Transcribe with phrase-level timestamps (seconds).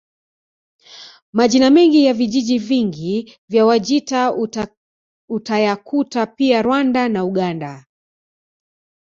[1.33, 4.33] Majina mengi ya vijiji vingi vya Wajita
[5.29, 7.85] utayakuta pia Rwanda na Uganda